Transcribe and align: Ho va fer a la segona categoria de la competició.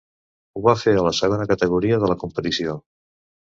Ho 0.59 0.63
va 0.67 0.73
fer 0.83 0.93
a 1.01 1.03
la 1.09 1.11
segona 1.19 1.47
categoria 1.53 2.01
de 2.07 2.11
la 2.15 2.19
competició. 2.25 2.77